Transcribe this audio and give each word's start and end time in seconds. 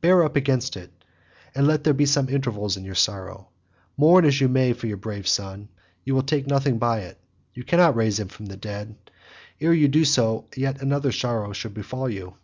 Bear 0.00 0.24
up 0.24 0.34
against 0.34 0.76
it, 0.76 0.90
and 1.54 1.64
let 1.64 1.84
there 1.84 1.94
be 1.94 2.04
some 2.04 2.28
intervals 2.28 2.76
in 2.76 2.84
your 2.84 2.96
sorrow. 2.96 3.46
Mourn 3.96 4.24
as 4.24 4.40
you 4.40 4.48
may 4.48 4.72
for 4.72 4.88
your 4.88 4.96
brave 4.96 5.28
son, 5.28 5.68
you 6.04 6.16
will 6.16 6.22
take 6.24 6.48
nothing 6.48 6.78
by 6.78 6.98
it. 7.02 7.16
You 7.54 7.62
cannot 7.62 7.94
raise 7.94 8.18
him 8.18 8.26
from 8.26 8.46
the 8.46 8.56
dead, 8.56 8.96
ere 9.60 9.72
you 9.72 9.86
do 9.86 10.04
so 10.04 10.48
yet 10.56 10.82
another 10.82 11.12
sorrow 11.12 11.52
shall 11.52 11.70
befall 11.70 12.08
you." 12.10 12.34